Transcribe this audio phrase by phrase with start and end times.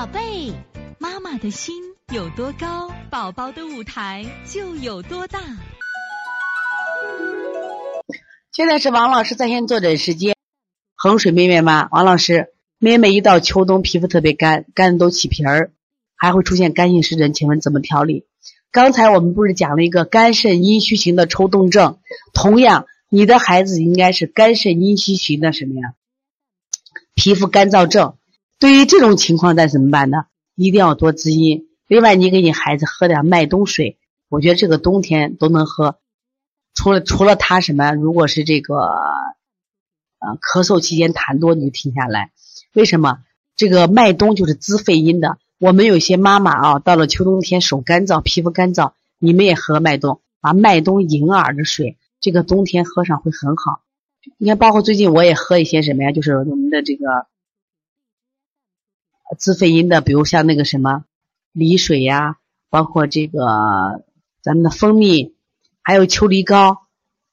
[0.00, 0.50] 宝贝，
[0.98, 1.74] 妈妈的心
[2.10, 5.38] 有多高，宝宝的舞台就有多大。
[8.50, 10.34] 现在是王老师在线坐诊时间。
[10.94, 11.90] 衡水妹妹吗？
[11.92, 15.70] 王老师，妹妹一到秋冬皮肤特别干，干的都起皮儿，
[16.16, 18.24] 还会出现干性湿疹，请问怎么调理？
[18.72, 21.98] 刚才我们不是讲了一个肝肾阴虚型的抽动症，
[22.32, 25.92] 同样，你的孩子应该是肝肾阴虚型的什么呀？
[27.14, 28.14] 皮肤干燥症。
[28.60, 30.26] 对于这种情况，该怎么办呢？
[30.54, 31.66] 一定要多滋阴。
[31.86, 35.98] 另外，你给你孩子喝点麦冬水，我觉得这个冬天都能喝。
[36.74, 42.32] 除了除了他什么，如果是这个，呃，咳嗽期间痰多，你就停下来。
[42.74, 43.20] 为什么？
[43.56, 45.38] 这个麦冬就是滋肺阴的。
[45.58, 53.80] 我们有些妈妈啊，到了秋冬天手干燥、皮肤干燥，你们也喝麦冬，把麦冬银耳的水，这个冬天喝上会很好。
[54.36, 56.12] 你看，包括最近我也喝一些什么呀？
[56.12, 57.06] 就是我们的这个。
[59.38, 61.04] 滋肺阴的，比如像那个什么
[61.52, 64.04] 梨水呀，包括这个
[64.42, 65.34] 咱们的蜂蜜，
[65.82, 66.86] 还有秋梨膏。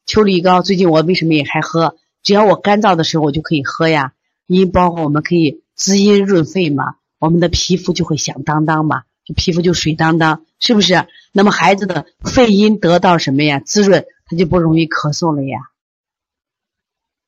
[0.05, 1.97] 秋梨膏最近我为什么也还喝？
[2.23, 4.13] 只要我干燥的时候，我就可以喝呀。
[4.45, 11.07] 因包括我们可以滋阴润肺嘛，我们的皮肤就会响当当嘛，就皮肤就水当当，是不是？
[11.31, 13.59] 那么孩子的肺阴得到什么呀？
[13.59, 15.59] 滋润，他就不容易咳嗽了呀，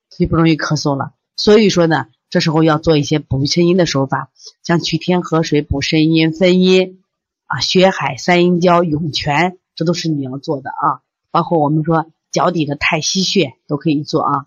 [0.09, 1.14] 就不容易咳嗽了。
[1.36, 2.08] 所以说呢。
[2.30, 4.30] 这时候要做一些补肾阴的手法，
[4.63, 7.02] 像取天河水补肾阴、分阴
[7.47, 11.02] 啊，血海三阴交、涌泉，这都是你要做的啊。
[11.31, 14.45] 包括我们说脚底的太溪穴都可以做啊。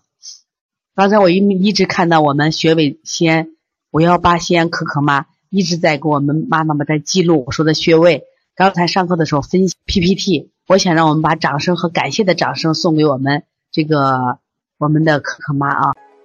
[0.95, 3.49] 刚才我一一直看到我们穴位先
[3.91, 8.23] 五幺八西安可可妈一直在给我们妈妈们在记录我说的穴位。
[8.55, 14.37] 刚才上课的时候分 PPT，我想让我们把掌声和感谢的掌声送给我们这个
[14.77, 15.91] 我们的可可妈啊。